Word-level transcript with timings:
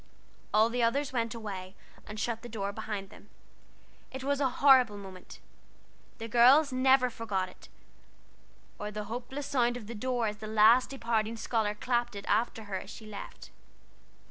All 0.51 0.69
the 0.71 0.81
others 0.81 1.13
went 1.13 1.35
away, 1.35 1.75
and 2.07 2.19
shut 2.19 2.41
the 2.41 2.49
door 2.49 2.73
behind 2.73 3.11
them. 3.11 3.29
It 4.11 4.23
was 4.23 4.41
a 4.41 4.49
horrible 4.49 4.97
moment: 4.97 5.39
the 6.17 6.27
girls 6.27 6.73
never 6.73 7.11
forgot 7.11 7.49
it, 7.49 7.69
or 8.79 8.89
the 8.89 9.03
hopeless 9.03 9.45
sound 9.45 9.77
of 9.77 9.85
the 9.85 9.93
door 9.93 10.25
as 10.25 10.37
the 10.37 10.47
last 10.47 10.89
departing 10.89 11.37
scholar 11.37 11.75
clapped 11.75 12.15
it 12.15 12.25
after 12.27 12.63
her 12.63 12.79
as 12.79 12.89
she 12.89 13.05
left. 13.05 13.51